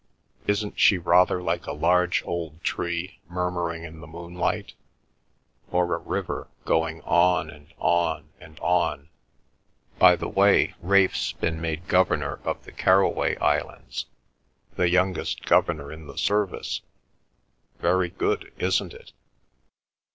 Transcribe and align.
Isn't 0.47 0.79
she 0.79 0.97
rather 0.97 1.43
like 1.43 1.67
a 1.67 1.73
large 1.73 2.23
old 2.25 2.63
tree 2.63 3.19
murmuring 3.27 3.83
in 3.83 3.99
the 3.99 4.07
moonlight, 4.07 4.73
or 5.69 5.93
a 5.93 5.99
river 5.99 6.47
going 6.65 7.01
on 7.03 7.51
and 7.51 7.71
on 7.77 8.31
and 8.39 8.59
on? 8.61 9.09
By 9.99 10.15
the 10.15 10.27
way, 10.27 10.73
Ralph's 10.81 11.33
been 11.33 11.61
made 11.61 11.87
governor 11.87 12.39
of 12.43 12.65
the 12.65 12.71
Carroway 12.71 13.35
Islands—the 13.37 14.89
youngest 14.89 15.45
governor 15.45 15.91
in 15.91 16.07
the 16.07 16.17
service; 16.17 16.81
very 17.77 18.09
good, 18.09 18.51
isn't 18.57 18.95
it?" 18.95 19.11